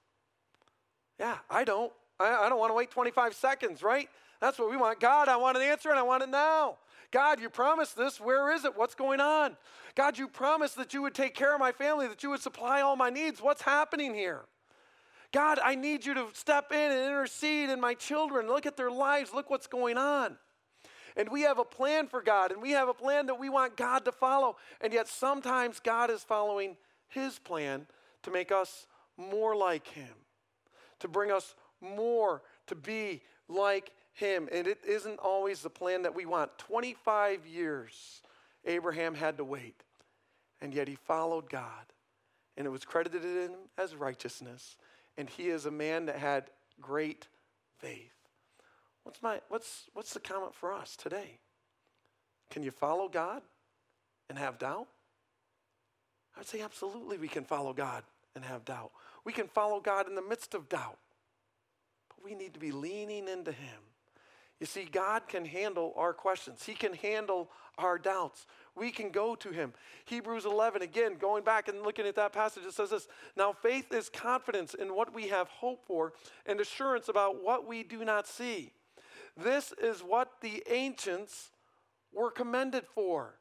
[1.19, 1.91] Yeah, I don't.
[2.19, 4.09] I, I don't want to wait 25 seconds, right?
[4.39, 4.99] That's what we want.
[4.99, 6.77] God, I want an answer and I want it now.
[7.11, 8.19] God, you promised this.
[8.19, 8.77] Where is it?
[8.77, 9.57] What's going on?
[9.95, 12.81] God, you promised that you would take care of my family, that you would supply
[12.81, 13.41] all my needs.
[13.41, 14.41] What's happening here?
[15.33, 18.47] God, I need you to step in and intercede in my children.
[18.47, 19.33] Look at their lives.
[19.33, 20.37] Look what's going on.
[21.15, 23.75] And we have a plan for God, and we have a plan that we want
[23.75, 24.55] God to follow.
[24.81, 27.87] And yet sometimes God is following his plan
[28.23, 28.85] to make us
[29.17, 30.13] more like him,
[30.99, 34.47] to bring us more to be like him.
[34.51, 36.57] And it isn't always the plan that we want.
[36.59, 38.21] 25 years
[38.65, 39.83] Abraham had to wait,
[40.61, 41.93] and yet he followed God,
[42.55, 44.77] and it was credited to him as righteousness.
[45.17, 47.27] And he is a man that had great
[47.79, 48.13] faith.
[49.03, 51.39] What's, my, what's, what's the comment for us today?
[52.49, 53.41] Can you follow God
[54.29, 54.87] and have doubt?
[56.35, 58.03] I would say absolutely we can follow God
[58.35, 58.91] and have doubt.
[59.25, 60.99] We can follow God in the midst of doubt,
[62.09, 63.79] but we need to be leaning into Him.
[64.59, 68.45] You see, God can handle our questions, He can handle our doubts.
[68.77, 69.73] We can go to Him.
[70.05, 73.91] Hebrews 11, again, going back and looking at that passage, it says this Now faith
[73.91, 76.13] is confidence in what we have hope for
[76.45, 78.71] and assurance about what we do not see.
[79.35, 81.49] This is what the ancients
[82.13, 83.35] were commended for.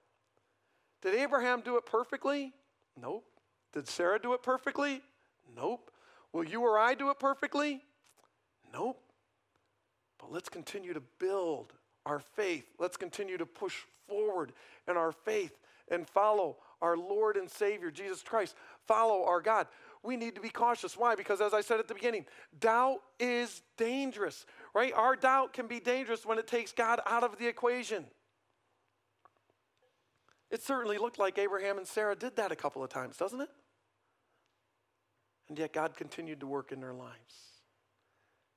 [1.02, 2.52] Did Abraham do it perfectly?
[3.00, 3.24] Nope.
[3.72, 5.02] Did Sarah do it perfectly?
[5.54, 5.90] Nope.
[6.32, 7.82] Will you or I do it perfectly?
[8.72, 9.00] Nope.
[10.18, 11.72] But let's continue to build
[12.04, 12.66] our faith.
[12.78, 14.52] Let's continue to push forward
[14.88, 15.56] in our faith
[15.88, 18.54] and follow our Lord and Savior, Jesus Christ.
[18.86, 19.66] Follow our God
[20.06, 20.96] we need to be cautious.
[20.96, 21.14] Why?
[21.14, 22.24] Because as I said at the beginning,
[22.60, 24.92] doubt is dangerous, right?
[24.94, 28.06] Our doubt can be dangerous when it takes God out of the equation.
[30.50, 33.50] It certainly looked like Abraham and Sarah did that a couple of times, doesn't it?
[35.48, 37.34] And yet God continued to work in their lives.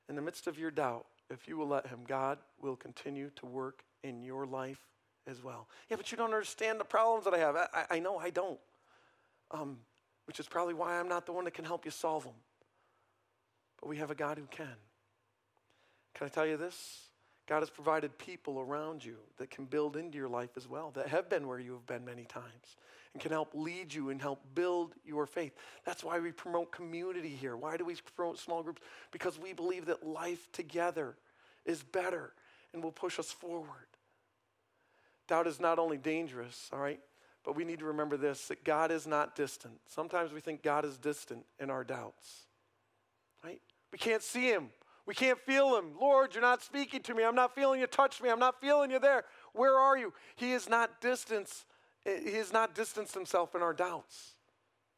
[0.08, 3.46] In the midst of your doubt, if you will let Him, God will continue to
[3.46, 4.80] work in your life
[5.28, 5.68] as well.
[5.90, 7.56] Yeah, but you don't understand the problems that I have.
[7.56, 8.60] I, I know I don't.
[9.52, 9.78] Um,
[10.26, 12.36] which is probably why I'm not the one that can help you solve them.
[13.82, 14.76] But we have a God who can.
[16.14, 17.02] Can I tell you this?
[17.48, 21.08] God has provided people around you that can build into your life as well, that
[21.08, 22.78] have been where you have been many times,
[23.14, 25.54] and can help lead you and help build your faith.
[25.84, 27.58] That's why we promote community here.
[27.58, 28.84] Why do we promote small groups?
[29.12, 31.16] Because we believe that life together
[31.66, 32.34] is better
[32.72, 33.89] and will push us forward.
[35.30, 37.00] Doubt is not only dangerous, all right,
[37.46, 39.76] but we need to remember this that God is not distant.
[39.86, 42.48] Sometimes we think God is distant in our doubts.
[43.44, 43.62] Right?
[43.92, 44.72] We can't see him.
[45.06, 45.92] We can't feel him.
[46.02, 47.24] Lord, you're not speaking to me.
[47.24, 48.30] I'm not feeling you touch me.
[48.30, 49.24] I'm not feeling you there.
[49.54, 50.14] Where are you?
[50.36, 51.52] He is not distant
[52.08, 54.34] eh, He has not distanced himself in our doubts.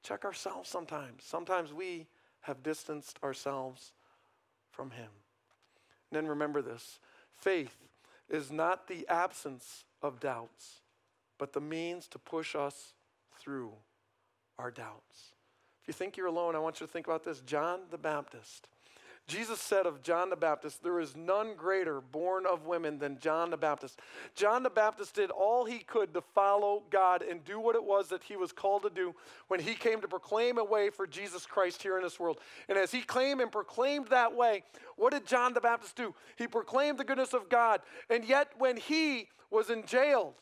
[0.01, 1.25] Check ourselves sometimes.
[1.25, 2.07] Sometimes we
[2.41, 3.91] have distanced ourselves
[4.71, 5.09] from him.
[6.09, 6.99] And then remember this
[7.35, 7.75] faith
[8.29, 10.81] is not the absence of doubts,
[11.37, 12.93] but the means to push us
[13.39, 13.71] through
[14.57, 15.33] our doubts.
[15.81, 17.41] If you think you're alone, I want you to think about this.
[17.41, 18.67] John the Baptist
[19.27, 23.49] Jesus said of John the Baptist, There is none greater born of women than John
[23.49, 23.99] the Baptist.
[24.35, 28.09] John the Baptist did all he could to follow God and do what it was
[28.09, 29.15] that he was called to do
[29.47, 32.39] when he came to proclaim a way for Jesus Christ here in this world.
[32.67, 34.63] And as he claimed and proclaimed that way,
[34.97, 36.13] what did John the Baptist do?
[36.35, 37.81] He proclaimed the goodness of God.
[38.09, 40.35] And yet, when he was in jail,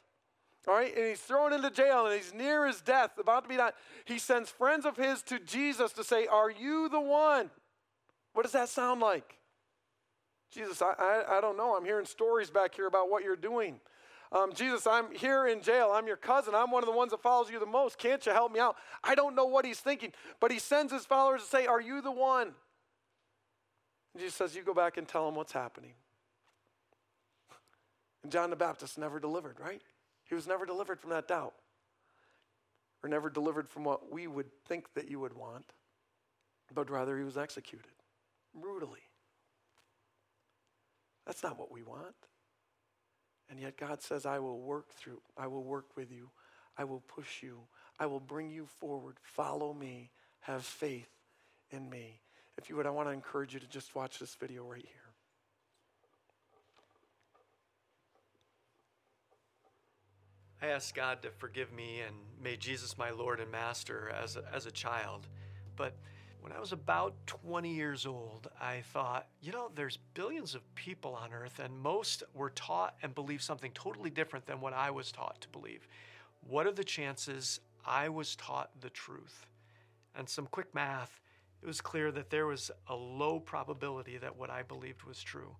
[0.68, 3.56] all right, and he's thrown into jail and he's near his death, about to be
[3.56, 3.74] died.
[4.06, 7.50] He sends friends of his to Jesus to say, Are you the one?
[8.34, 9.40] What does that sound like?
[10.52, 11.76] Jesus, I, I, I don't know.
[11.76, 13.80] I'm hearing stories back here about what you're doing.
[14.32, 15.92] Um, Jesus, I'm here in jail.
[15.94, 16.54] I'm your cousin.
[16.54, 17.98] I'm one of the ones that follows you the most.
[17.98, 18.76] Can't you help me out?
[19.04, 22.02] I don't know what he's thinking, but he sends his followers to say, Are you
[22.02, 22.48] the one?
[24.14, 25.94] And Jesus says, You go back and tell him what's happening.
[28.24, 29.82] And John the Baptist never delivered, right?
[30.26, 31.54] He was never delivered from that doubt,
[33.02, 35.74] or never delivered from what we would think that you would want,
[36.74, 37.92] but rather he was executed
[38.54, 39.00] brutally.
[41.26, 42.16] That's not what we want.
[43.50, 46.30] And yet God says, I will work through, I will work with you,
[46.78, 47.60] I will push you,
[48.00, 49.18] I will bring you forward.
[49.22, 51.10] Follow me, have faith
[51.72, 52.22] in me.
[52.58, 55.00] If you would, I want to encourage you to just watch this video right here.
[60.62, 64.44] I asked God to forgive me and made Jesus my Lord and Master as a,
[64.54, 65.28] as a child.
[65.78, 65.96] But
[66.42, 71.14] when I was about 20 years old, I thought, you know, there's billions of people
[71.16, 75.12] on earth, and most were taught and believe something totally different than what I was
[75.12, 75.88] taught to believe.
[76.48, 79.46] What are the chances I was taught the truth?
[80.16, 81.20] And some quick math,
[81.62, 85.56] it was clear that there was a low probability that what I believed was true.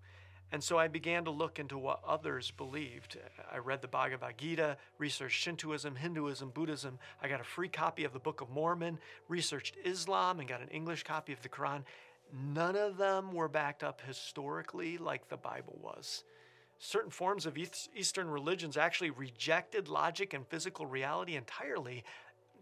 [0.52, 3.16] And so I began to look into what others believed.
[3.52, 6.98] I read the Bhagavad Gita, researched Shintoism, Hinduism, Buddhism.
[7.22, 10.68] I got a free copy of the Book of Mormon, researched Islam, and got an
[10.68, 11.84] English copy of the Quran.
[12.32, 16.24] None of them were backed up historically like the Bible was.
[16.78, 17.56] Certain forms of
[17.94, 22.02] Eastern religions actually rejected logic and physical reality entirely.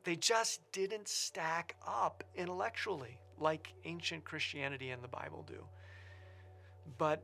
[0.05, 5.65] They just didn't stack up intellectually like ancient Christianity and the Bible do.
[6.97, 7.23] But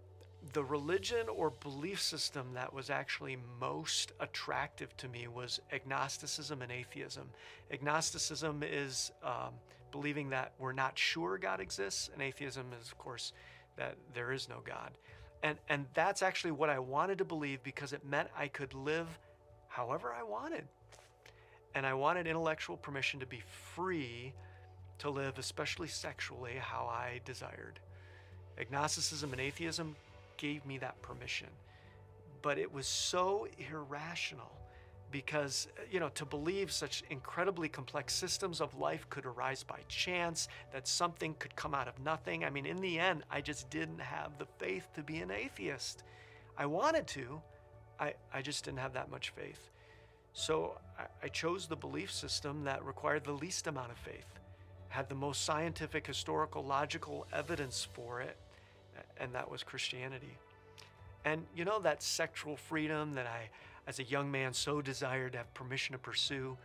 [0.52, 6.70] the religion or belief system that was actually most attractive to me was agnosticism and
[6.70, 7.28] atheism.
[7.70, 9.54] Agnosticism is um,
[9.90, 13.32] believing that we're not sure God exists, and atheism is, of course,
[13.76, 14.90] that there is no God.
[15.42, 19.06] And, and that's actually what I wanted to believe because it meant I could live
[19.68, 20.64] however I wanted.
[21.74, 23.42] And I wanted intellectual permission to be
[23.74, 24.32] free
[24.98, 27.80] to live, especially sexually, how I desired.
[28.58, 29.96] Agnosticism and atheism
[30.36, 31.48] gave me that permission.
[32.42, 34.52] But it was so irrational
[35.10, 39.78] because, uh, you know, to believe such incredibly complex systems of life could arise by
[39.88, 42.44] chance, that something could come out of nothing.
[42.44, 46.02] I mean, in the end, I just didn't have the faith to be an atheist.
[46.58, 47.40] I wanted to,
[48.00, 49.70] I, I just didn't have that much faith.
[50.32, 54.26] So I, I chose the belief system that required the least amount of faith,
[54.88, 58.36] had the most scientific, historical, logical evidence for it,
[59.18, 60.36] and that was Christianity.
[61.24, 63.48] And you know, that sexual freedom that I,
[63.86, 66.56] as a young man, so desired to have permission to pursue,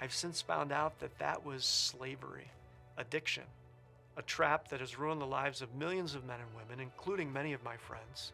[0.00, 2.50] I've since found out that that was slavery,
[2.96, 3.44] addiction,
[4.16, 7.52] a trap that has ruined the lives of millions of men and women, including many
[7.52, 8.32] of my friends.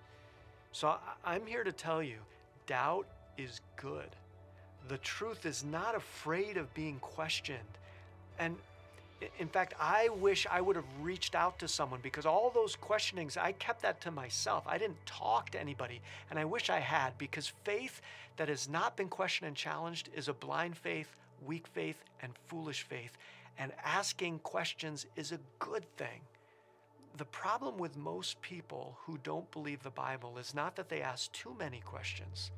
[0.73, 2.18] So I'm here to tell you
[2.66, 3.07] doubt
[3.38, 4.16] is good.
[4.88, 7.59] The truth is not afraid of being questioned.
[8.38, 8.57] And
[9.38, 13.37] in fact, I wish I would have reached out to someone because all those questionings,
[13.37, 14.64] I kept that to myself.
[14.66, 16.00] I didn't talk to anybody.
[16.31, 18.00] And I wish I had because faith
[18.37, 21.14] that has not been questioned and challenged is a blind faith,
[21.46, 23.16] weak faith, and foolish faith.
[23.59, 26.20] And asking questions is a good thing.
[27.16, 31.31] The problem with most people who don't believe the Bible is not that they ask
[31.31, 32.50] too many questions,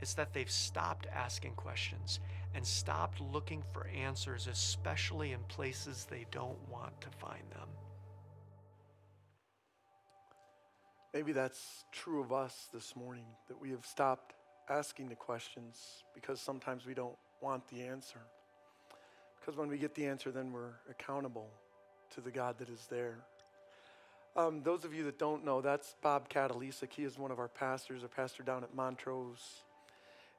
[0.00, 2.20] it's that they've stopped asking questions
[2.54, 7.68] and stopped looking for answers, especially in places they don't want to find them.
[11.12, 14.34] Maybe that's true of us this morning, that we have stopped
[14.68, 18.20] asking the questions because sometimes we don't want the answer.
[19.40, 21.48] Because when we get the answer, then we're accountable
[22.14, 23.18] to the God that is there.
[24.36, 26.92] Um, those of you that don't know, that's Bob Katalisic.
[26.92, 29.62] He is one of our pastors, a pastor down at Montrose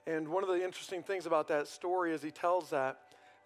[0.07, 2.97] And one of the interesting things about that story as he tells that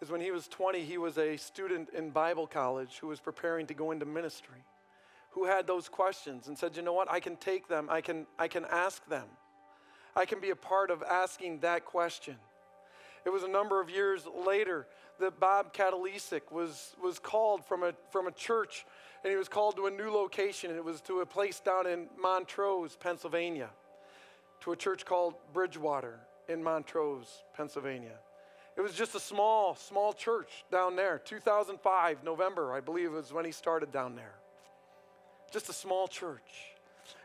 [0.01, 3.67] is when he was 20, he was a student in Bible college who was preparing
[3.67, 4.63] to go into ministry,
[5.31, 8.25] who had those questions and said, you know what, I can take them, I can,
[8.39, 9.25] I can ask them.
[10.15, 12.35] I can be a part of asking that question.
[13.25, 14.87] It was a number of years later
[15.19, 18.85] that Bob Katalisic was, was called from a, from a church,
[19.23, 20.71] and he was called to a new location.
[20.71, 23.69] It was to a place down in Montrose, Pennsylvania,
[24.61, 28.19] to a church called Bridgewater in Montrose, Pennsylvania.
[28.77, 31.19] It was just a small, small church down there.
[31.19, 34.35] 2005, November, I believe, was when he started down there.
[35.51, 36.73] Just a small church.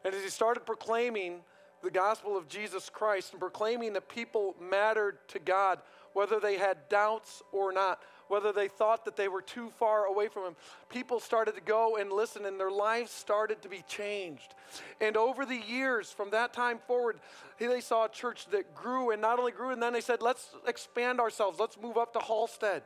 [0.05, 1.41] And as he started proclaiming
[1.83, 5.81] the gospel of Jesus Christ and proclaiming that people mattered to God,
[6.13, 10.29] whether they had doubts or not, whether they thought that they were too far away
[10.29, 10.57] from Him.
[10.89, 14.55] People started to go and listen, and their lives started to be changed.
[15.01, 17.19] And over the years, from that time forward,
[17.59, 20.49] they saw a church that grew and not only grew, and then they said, let's
[20.67, 22.83] expand ourselves, let's move up to Hallstead.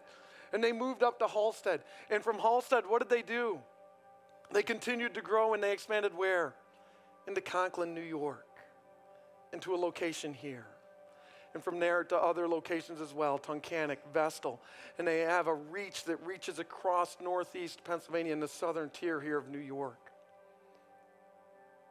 [0.53, 1.81] And they moved up to Hallstead.
[2.11, 3.59] And from Hallstead, what did they do?
[4.53, 6.55] They continued to grow and they expanded where?
[7.27, 8.47] Into Conklin, New York,
[9.53, 10.67] into a location here
[11.55, 14.61] and from there to other locations as well Tunkhannock, Vestal.
[14.99, 19.39] And they have a reach that reaches across northeast Pennsylvania and the southern tier here
[19.39, 20.11] of New York.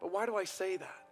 [0.02, 1.04] But why do I say that?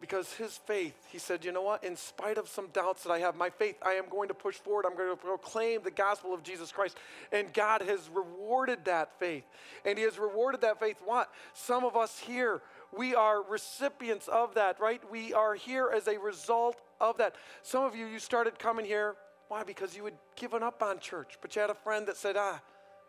[0.00, 1.82] Because his faith, he said, you know what?
[1.82, 4.56] In spite of some doubts that I have, my faith, I am going to push
[4.56, 4.84] forward.
[4.84, 6.98] I'm going to proclaim the gospel of Jesus Christ.
[7.32, 9.44] And God has rewarded that faith.
[9.84, 10.96] And he has rewarded that faith.
[11.04, 11.30] What?
[11.54, 12.60] Some of us here,
[12.96, 15.00] we are recipients of that, right?
[15.10, 17.34] We are here as a result of that.
[17.62, 19.16] Some of you, you started coming here.
[19.48, 19.62] Why?
[19.62, 22.60] Because you had given up on church, but you had a friend that said, ah,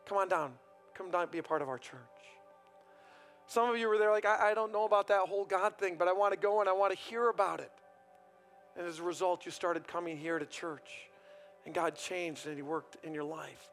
[0.06, 0.54] come on down.
[0.96, 2.00] Come down, be a part of our church.
[3.48, 5.96] Some of you were there like, I, I don't know about that whole God thing,
[5.98, 7.72] but I want to go and I want to hear about it.
[8.78, 11.10] And as a result, you started coming here to church.
[11.66, 13.70] And God changed and He worked in your life.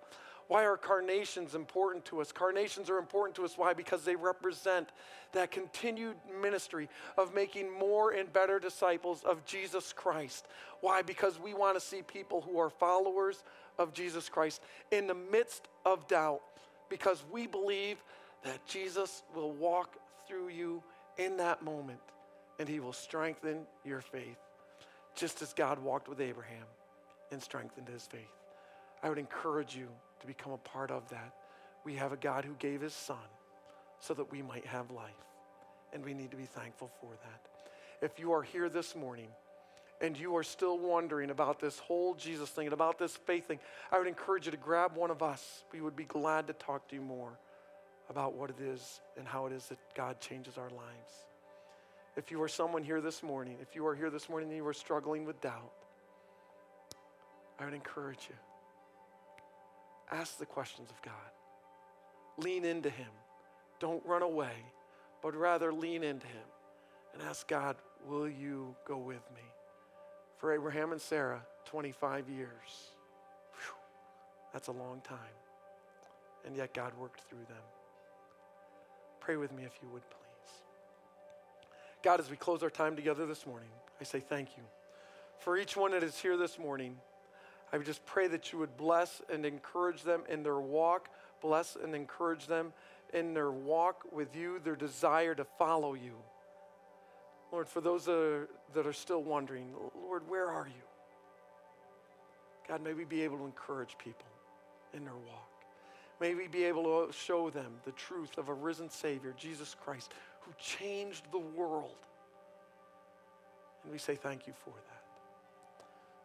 [0.49, 2.32] Why are carnations important to us?
[2.32, 3.57] Carnations are important to us.
[3.57, 3.72] Why?
[3.72, 4.90] Because they represent
[5.32, 10.47] that continued ministry of making more and better disciples of Jesus Christ.
[10.80, 11.03] Why?
[11.03, 13.45] Because we want to see people who are followers
[13.78, 16.43] of Jesus Christ in the midst of doubt,
[16.90, 18.03] because we believe
[18.45, 19.97] that Jesus will walk
[20.28, 20.82] through you
[21.16, 22.01] in that moment
[22.59, 24.38] and he will strengthen your faith,
[25.14, 26.66] just as God walked with Abraham
[27.30, 28.20] and strengthened his faith.
[29.03, 29.88] I would encourage you
[30.23, 31.35] to become a part of that.
[31.85, 33.16] We have a God who gave his son
[34.01, 35.11] so that we might have life.
[35.93, 38.05] And we need to be thankful for that.
[38.05, 39.29] If you are here this morning
[40.01, 43.59] and you are still wondering about this whole Jesus thing and about this faith thing,
[43.93, 45.64] I would encourage you to grab one of us.
[45.73, 47.39] We would be glad to talk to you more
[48.09, 51.12] about what it is and how it is that God changes our lives.
[52.16, 54.66] If you are someone here this morning, if you are here this morning and you
[54.66, 55.73] are struggling with doubt,
[57.59, 58.35] I would encourage you
[60.13, 61.15] Ask the questions of God.
[62.37, 63.09] Lean into Him.
[63.81, 64.53] Don't run away,
[65.23, 66.45] but rather lean into Him
[67.15, 69.43] and ask God, Will you go with me?
[70.39, 72.91] For Abraham and Sarah, 25 years.
[73.53, 73.75] Whew,
[74.53, 75.19] that's a long time.
[76.45, 77.63] And yet God worked through them.
[79.21, 80.19] Pray with me if you would, please.
[82.03, 83.69] God, as we close our time together this morning,
[84.01, 84.65] I say thank you.
[85.39, 86.97] For each one that is here this morning,
[87.73, 91.09] I just pray that you would bless and encourage them in their walk,
[91.41, 92.73] bless and encourage them
[93.14, 96.14] in their walk with you, their desire to follow you.
[97.51, 99.75] Lord, for those that are, that are still wondering,
[100.07, 100.83] Lord, where are you?
[102.68, 104.27] God, may we be able to encourage people
[104.95, 105.49] in their walk.
[106.20, 110.12] May we be able to show them the truth of a risen Savior, Jesus Christ,
[110.43, 111.97] who changed the world.
[113.83, 115.02] And we say thank you for that.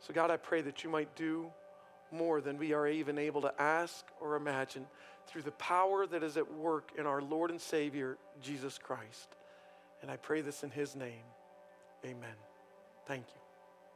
[0.07, 1.51] So, God, I pray that you might do
[2.13, 4.85] more than we are even able to ask or imagine
[5.27, 9.35] through the power that is at work in our Lord and Savior, Jesus Christ.
[10.01, 11.25] And I pray this in his name.
[12.05, 12.35] Amen.
[13.05, 13.46] Thank you.